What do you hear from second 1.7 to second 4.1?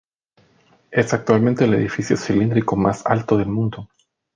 edificio cilíndrico más alto del mundo.